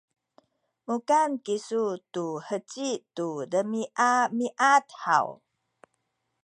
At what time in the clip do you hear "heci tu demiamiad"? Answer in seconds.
2.47-4.85